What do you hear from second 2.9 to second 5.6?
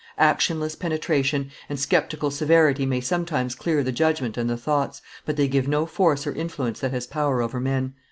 sometimes clear the judgment and the thoughts, but they